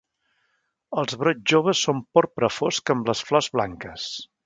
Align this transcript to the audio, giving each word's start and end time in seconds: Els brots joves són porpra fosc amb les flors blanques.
Els 1.01 1.17
brots 1.25 1.45
joves 1.53 1.83
són 1.89 2.01
porpra 2.19 2.53
fosc 2.57 2.93
amb 2.97 3.11
les 3.15 3.25
flors 3.31 3.55
blanques. 3.59 4.13